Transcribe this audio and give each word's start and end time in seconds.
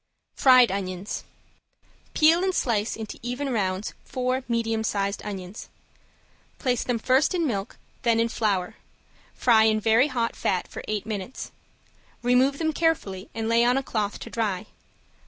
~FRIED 0.33 0.71
ONIONS~ 0.71 1.23
Peel 2.15 2.43
and 2.43 2.55
slice 2.55 2.95
into 2.95 3.19
even 3.21 3.51
rounds 3.53 3.93
four 4.03 4.43
medium 4.47 4.83
sized 4.83 5.21
onions. 5.23 5.69
Place 6.57 6.83
them 6.83 6.97
first 6.97 7.35
in 7.35 7.45
milk 7.45 7.77
then 8.01 8.19
in 8.19 8.27
flour, 8.27 8.77
fry 9.35 9.65
in 9.65 9.79
very 9.79 10.07
hot 10.07 10.35
fat 10.35 10.67
for 10.67 10.81
eight 10.87 11.05
minutes. 11.05 11.51
Remove 12.23 12.57
them 12.57 12.73
carefully 12.73 13.29
and 13.35 13.47
lay 13.47 13.63
on 13.63 13.77
a 13.77 13.83
cloth 13.83 14.17
to 14.21 14.31
dry. 14.31 14.65